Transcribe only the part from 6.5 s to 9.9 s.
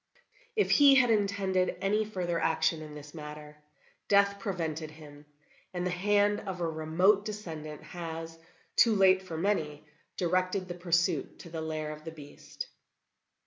a remote descendant has, too late for many,